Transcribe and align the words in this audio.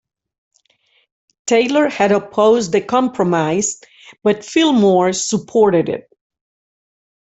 Taylor 1.45 1.87
had 1.87 2.11
opposed 2.11 2.71
the 2.71 2.81
Compromise, 2.81 3.79
but 4.23 4.43
Fillmore 4.43 5.13
supported 5.13 5.89
it. 5.89 6.09